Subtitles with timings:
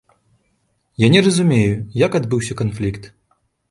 [1.05, 1.71] Я не разумею,
[2.05, 3.03] як адбыўся канфлікт.